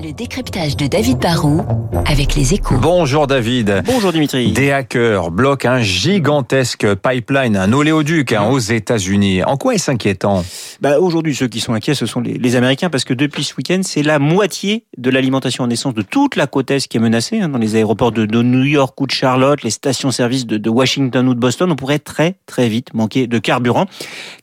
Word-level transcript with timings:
Le 0.00 0.12
décryptage 0.12 0.76
de 0.76 0.86
David 0.86 1.18
Barrault 1.18 1.62
avec 2.06 2.34
les 2.36 2.54
échos. 2.54 2.76
Bonjour 2.80 3.26
David. 3.26 3.82
Bonjour 3.84 4.12
Dimitri. 4.12 4.52
Des 4.52 4.70
hackers 4.70 5.30
bloquent 5.30 5.68
un 5.68 5.80
gigantesque 5.80 6.94
pipeline, 6.94 7.56
un 7.56 7.72
oléoduc 7.72 8.32
hein, 8.32 8.48
aux 8.48 8.58
États-Unis. 8.58 9.42
En 9.42 9.56
quoi 9.56 9.74
est-ce 9.74 9.90
inquiétant? 9.90 10.44
Bah, 10.80 11.00
Aujourd'hui, 11.00 11.34
ceux 11.34 11.48
qui 11.48 11.60
sont 11.60 11.74
inquiets, 11.74 11.94
ce 11.94 12.06
sont 12.06 12.20
les, 12.20 12.34
les 12.34 12.56
Américains, 12.56 12.90
parce 12.90 13.04
que 13.04 13.14
depuis 13.14 13.44
ce 13.44 13.54
week-end, 13.56 13.80
c'est 13.82 14.02
la 14.02 14.18
moitié 14.18 14.84
de 14.96 15.10
l'alimentation 15.10 15.64
en 15.64 15.70
essence 15.70 15.94
de 15.94 16.02
toute 16.02 16.36
la 16.36 16.46
côte 16.46 16.70
Est 16.70 16.86
qui 16.86 16.96
est 16.96 17.00
menacée, 17.00 17.40
hein, 17.40 17.48
dans 17.48 17.58
les 17.58 17.74
aéroports 17.74 18.12
de, 18.12 18.26
de, 18.26 18.42
New 18.42 18.64
York 18.64 18.98
ou 19.00 19.06
de 19.06 19.12
Charlotte, 19.12 19.62
les 19.62 19.70
stations-service 19.70 20.46
de, 20.46 20.56
de, 20.58 20.70
Washington 20.70 21.28
ou 21.28 21.34
de 21.34 21.40
Boston. 21.40 21.70
On 21.72 21.76
pourrait 21.76 21.98
très 21.98 22.36
très 22.46 22.68
vite 22.68 22.94
manquer 22.94 23.26
de 23.26 23.38
carburant, 23.38 23.86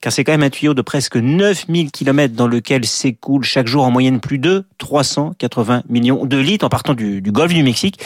car 0.01 0.11
c'est 0.11 0.23
quand 0.23 0.33
même 0.33 0.43
un 0.43 0.49
tuyau 0.49 0.73
de 0.73 0.81
presque 0.81 1.15
9000 1.15 1.91
km 1.91 2.33
dans 2.35 2.47
lequel 2.47 2.85
s'écoule 2.85 3.43
chaque 3.43 3.67
jour 3.67 3.85
en 3.85 3.91
moyenne 3.91 4.19
plus 4.19 4.39
de 4.39 4.65
380 5.03 5.83
millions 5.89 6.25
de 6.25 6.37
litres 6.37 6.65
en 6.65 6.69
partant 6.69 6.93
du, 6.93 7.21
golfe 7.21 7.53
du 7.53 7.63
Mexique, 7.63 7.99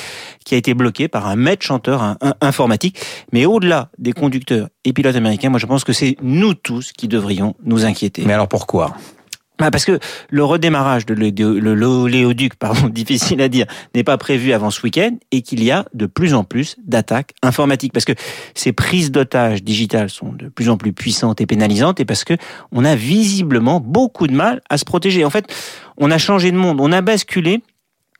qui 0.45 0.55
a 0.55 0.57
été 0.57 0.73
bloqué 0.73 1.07
par 1.07 1.27
un 1.27 1.35
maître 1.35 1.65
chanteur 1.65 2.01
un, 2.01 2.17
informatique. 2.41 2.99
Mais 3.31 3.45
au-delà 3.45 3.89
des 3.97 4.13
conducteurs 4.13 4.67
et 4.83 4.93
pilotes 4.93 5.15
américains, 5.15 5.49
moi 5.49 5.59
je 5.59 5.65
pense 5.65 5.83
que 5.83 5.93
c'est 5.93 6.17
nous 6.21 6.53
tous 6.53 6.91
qui 6.91 7.07
devrions 7.07 7.55
nous 7.63 7.85
inquiéter. 7.85 8.23
Mais 8.25 8.33
alors 8.33 8.47
pourquoi? 8.47 8.93
Parce 9.69 9.85
que 9.85 9.99
le 10.29 10.43
redémarrage 10.43 11.05
de 11.05 11.13
l'oléoduc, 11.13 12.55
pardon, 12.55 12.87
difficile 12.89 13.41
à 13.41 13.49
dire, 13.49 13.65
n'est 13.93 14.03
pas 14.03 14.17
prévu 14.17 14.53
avant 14.53 14.71
ce 14.71 14.81
week-end 14.81 15.17
et 15.31 15.41
qu'il 15.41 15.63
y 15.63 15.69
a 15.69 15.85
de 15.93 16.05
plus 16.05 16.33
en 16.33 16.43
plus 16.43 16.77
d'attaques 16.83 17.33
informatiques 17.43 17.93
parce 17.93 18.05
que 18.05 18.13
ces 18.55 18.71
prises 18.71 19.11
d'otages 19.11 19.63
digitales 19.63 20.09
sont 20.09 20.31
de 20.33 20.47
plus 20.47 20.69
en 20.69 20.77
plus 20.77 20.93
puissantes 20.93 21.41
et 21.41 21.45
pénalisantes 21.45 21.99
et 21.99 22.05
parce 22.05 22.23
que 22.23 22.33
on 22.71 22.85
a 22.85 22.95
visiblement 22.95 23.79
beaucoup 23.79 24.27
de 24.27 24.33
mal 24.33 24.61
à 24.69 24.77
se 24.77 24.85
protéger. 24.85 25.25
En 25.25 25.29
fait, 25.29 25.53
on 25.97 26.09
a 26.09 26.17
changé 26.17 26.51
de 26.51 26.57
monde, 26.57 26.79
on 26.81 26.91
a 26.91 27.01
basculé 27.01 27.61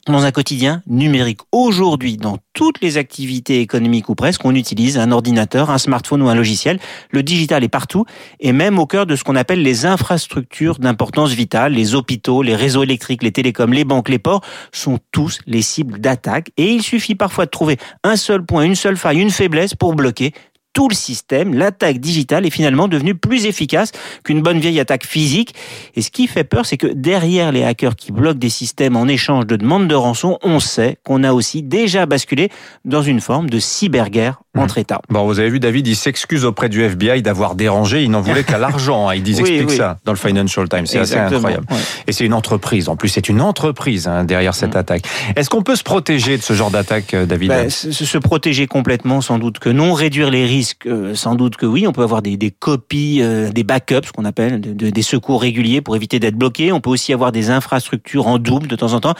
dans 0.07 0.23
un 0.25 0.31
quotidien 0.31 0.81
numérique. 0.87 1.41
Aujourd'hui, 1.51 2.17
dans 2.17 2.37
toutes 2.53 2.81
les 2.81 2.97
activités 2.97 3.61
économiques 3.61 4.09
ou 4.09 4.15
presque, 4.15 4.43
on 4.45 4.55
utilise 4.55 4.97
un 4.97 5.11
ordinateur, 5.11 5.69
un 5.69 5.77
smartphone 5.77 6.21
ou 6.21 6.29
un 6.29 6.35
logiciel. 6.35 6.79
Le 7.11 7.23
digital 7.23 7.63
est 7.63 7.69
partout 7.69 8.05
et 8.39 8.51
même 8.51 8.79
au 8.79 8.85
cœur 8.85 9.05
de 9.05 9.15
ce 9.15 9.23
qu'on 9.23 9.35
appelle 9.35 9.61
les 9.61 9.85
infrastructures 9.85 10.79
d'importance 10.79 11.31
vitale. 11.31 11.73
Les 11.73 11.95
hôpitaux, 11.95 12.41
les 12.41 12.55
réseaux 12.55 12.83
électriques, 12.83 13.23
les 13.23 13.31
télécoms, 13.31 13.73
les 13.73 13.85
banques, 13.85 14.09
les 14.09 14.19
ports 14.19 14.41
sont 14.71 14.99
tous 15.11 15.39
les 15.45 15.61
cibles 15.61 15.99
d'attaques 15.99 16.51
et 16.57 16.71
il 16.71 16.81
suffit 16.81 17.15
parfois 17.15 17.45
de 17.45 17.51
trouver 17.51 17.77
un 18.03 18.15
seul 18.15 18.43
point, 18.45 18.63
une 18.63 18.75
seule 18.75 18.97
faille, 18.97 19.19
une 19.19 19.31
faiblesse 19.31 19.75
pour 19.75 19.95
bloquer 19.95 20.33
tout 20.73 20.87
le 20.87 20.95
système, 20.95 21.53
l'attaque 21.53 21.99
digitale 21.99 22.45
est 22.45 22.49
finalement 22.49 22.87
devenue 22.87 23.15
plus 23.15 23.45
efficace 23.45 23.91
qu'une 24.23 24.41
bonne 24.41 24.59
vieille 24.59 24.79
attaque 24.79 25.05
physique. 25.05 25.53
Et 25.95 26.01
ce 26.01 26.11
qui 26.11 26.27
fait 26.27 26.43
peur, 26.43 26.65
c'est 26.65 26.77
que 26.77 26.87
derrière 26.87 27.51
les 27.51 27.63
hackers 27.63 27.95
qui 27.95 28.11
bloquent 28.11 28.39
des 28.39 28.49
systèmes 28.49 28.95
en 28.95 29.07
échange 29.07 29.47
de 29.47 29.55
demandes 29.55 29.87
de 29.87 29.95
rançon, 29.95 30.37
on 30.43 30.59
sait 30.59 30.97
qu'on 31.03 31.23
a 31.23 31.33
aussi 31.33 31.63
déjà 31.63 32.05
basculé 32.05 32.49
dans 32.85 33.01
une 33.01 33.21
forme 33.21 33.49
de 33.49 33.59
cyberguerre 33.59 34.41
entre 34.57 34.77
États. 34.77 35.01
Bon, 35.09 35.25
vous 35.25 35.39
avez 35.39 35.49
vu, 35.49 35.59
David, 35.61 35.87
il 35.87 35.95
s'excuse 35.95 36.43
auprès 36.43 36.67
du 36.67 36.83
FBI 36.83 37.21
d'avoir 37.21 37.55
dérangé. 37.55 38.03
Il 38.03 38.11
n'en 38.11 38.19
voulait 38.19 38.43
qu'à 38.43 38.57
l'argent. 38.57 39.07
Hein. 39.07 39.15
Il 39.15 39.23
dit, 39.23 39.33
oui, 39.35 39.39
explique 39.39 39.69
oui. 39.69 39.77
ça 39.77 39.97
dans 40.03 40.11
le 40.11 40.17
Financial 40.17 40.67
Times. 40.67 40.85
C'est 40.85 40.99
assez 40.99 41.15
incroyable. 41.15 41.65
Et 42.07 42.11
c'est 42.11 42.25
une 42.25 42.33
entreprise. 42.33 42.89
En 42.89 42.97
plus, 42.97 43.07
c'est 43.07 43.29
une 43.29 43.39
entreprise 43.39 44.09
hein, 44.09 44.25
derrière 44.25 44.53
cette 44.53 44.75
mmh. 44.75 44.79
attaque. 44.79 45.03
Est-ce 45.37 45.49
qu'on 45.49 45.61
peut 45.61 45.77
se 45.77 45.83
protéger 45.83 46.37
de 46.37 46.41
ce 46.41 46.53
genre 46.53 46.69
d'attaque, 46.69 47.15
David? 47.15 47.49
Bah, 47.49 47.69
se, 47.69 47.91
se 47.91 48.17
protéger 48.17 48.67
complètement, 48.67 49.21
sans 49.21 49.39
doute 49.39 49.59
que 49.59 49.69
non. 49.69 49.93
Réduire 49.93 50.29
les 50.29 50.45
risques, 50.45 50.85
euh, 50.85 51.15
sans 51.15 51.35
doute 51.35 51.55
que 51.55 51.65
oui. 51.65 51.87
On 51.87 51.93
peut 51.93 52.03
avoir 52.03 52.21
des, 52.21 52.35
des 52.35 52.51
copies, 52.51 53.19
euh, 53.21 53.51
des 53.51 53.63
backups, 53.63 54.07
ce 54.07 54.11
qu'on 54.11 54.25
appelle, 54.25 54.59
de, 54.59 54.73
de, 54.73 54.89
des 54.89 55.01
secours 55.01 55.41
réguliers 55.41 55.79
pour 55.79 55.95
éviter 55.95 56.19
d'être 56.19 56.35
bloqué. 56.35 56.73
On 56.73 56.81
peut 56.81 56.89
aussi 56.89 57.13
avoir 57.13 57.31
des 57.31 57.51
infrastructures 57.51 58.27
en 58.27 58.37
double 58.37 58.67
de 58.67 58.75
temps 58.75 58.93
en 58.93 58.99
temps. 58.99 59.15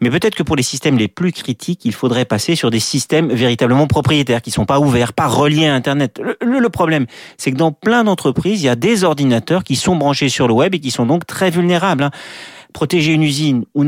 Mais 0.00 0.08
peut-être 0.08 0.34
que 0.34 0.42
pour 0.42 0.56
les 0.56 0.62
systèmes 0.62 0.96
les 0.96 1.08
plus 1.08 1.32
critiques, 1.32 1.84
il 1.84 1.92
faudrait 1.92 2.24
passer 2.24 2.54
sur 2.54 2.70
des 2.70 2.80
systèmes 2.80 3.28
véritablement 3.30 3.86
propriétaires, 3.86 4.40
qui 4.40 4.50
sont 4.50 4.64
pas 4.70 4.78
ouverts, 4.78 5.12
pas 5.12 5.26
reliés 5.26 5.66
à 5.66 5.74
Internet. 5.74 6.20
Le, 6.40 6.68
problème, 6.68 7.06
c'est 7.36 7.50
que 7.50 7.56
dans 7.56 7.72
plein 7.72 8.04
d'entreprises, 8.04 8.62
il 8.62 8.66
y 8.66 8.68
a 8.68 8.76
des 8.76 9.02
ordinateurs 9.02 9.64
qui 9.64 9.74
sont 9.74 9.96
branchés 9.96 10.28
sur 10.28 10.46
le 10.46 10.54
web 10.54 10.76
et 10.76 10.78
qui 10.78 10.92
sont 10.92 11.06
donc 11.06 11.26
très 11.26 11.50
vulnérables. 11.50 12.04
Hein. 12.04 12.10
Protéger 12.72 13.12
une 13.12 13.22
usine 13.22 13.64
ou 13.74 13.82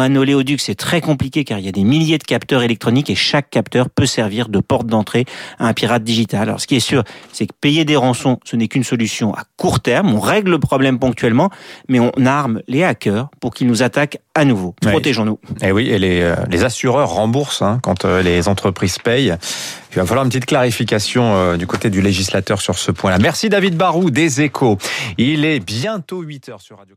un 0.00 0.16
oléoduc, 0.16 0.60
c'est 0.60 0.74
très 0.74 1.00
compliqué 1.00 1.44
car 1.44 1.58
il 1.58 1.64
y 1.64 1.68
a 1.68 1.72
des 1.72 1.84
milliers 1.84 2.18
de 2.18 2.24
capteurs 2.24 2.62
électroniques 2.62 3.10
et 3.10 3.14
chaque 3.14 3.50
capteur 3.50 3.90
peut 3.90 4.06
servir 4.06 4.48
de 4.48 4.60
porte 4.60 4.86
d'entrée 4.86 5.24
à 5.58 5.66
un 5.66 5.72
pirate 5.72 6.04
digital. 6.04 6.42
Alors 6.42 6.60
ce 6.60 6.66
qui 6.66 6.76
est 6.76 6.80
sûr, 6.80 7.04
c'est 7.32 7.46
que 7.46 7.54
payer 7.60 7.84
des 7.84 7.96
rançons, 7.96 8.38
ce 8.44 8.56
n'est 8.56 8.68
qu'une 8.68 8.84
solution 8.84 9.34
à 9.34 9.44
court 9.56 9.80
terme. 9.80 10.14
On 10.14 10.20
règle 10.20 10.50
le 10.52 10.58
problème 10.58 10.98
ponctuellement, 10.98 11.50
mais 11.88 12.00
on 12.00 12.12
arme 12.24 12.62
les 12.68 12.84
hackers 12.84 13.28
pour 13.40 13.54
qu'ils 13.54 13.66
nous 13.66 13.82
attaquent 13.82 14.18
à 14.34 14.44
nouveau. 14.44 14.74
Protégeons-nous. 14.80 15.38
Et 15.60 15.66
eh 15.68 15.72
oui, 15.72 15.90
et 15.90 15.98
les, 15.98 16.22
euh, 16.22 16.36
les 16.50 16.64
assureurs 16.64 17.10
remboursent 17.10 17.62
hein, 17.62 17.80
quand 17.82 18.04
euh, 18.04 18.22
les 18.22 18.48
entreprises 18.48 18.98
payent. 18.98 19.34
Il 19.92 19.96
va 19.96 20.06
falloir 20.06 20.24
une 20.24 20.30
petite 20.30 20.46
clarification 20.46 21.34
euh, 21.36 21.56
du 21.56 21.66
côté 21.66 21.90
du 21.90 22.00
législateur 22.00 22.60
sur 22.60 22.78
ce 22.78 22.90
point-là. 22.90 23.18
Merci 23.18 23.48
David 23.48 23.76
Barou 23.76 24.10
des 24.10 24.40
Échos. 24.40 24.78
Il 25.18 25.44
est 25.44 25.60
bientôt 25.60 26.22
8 26.22 26.48
heures 26.48 26.60
sur 26.60 26.78
Radio 26.78 26.96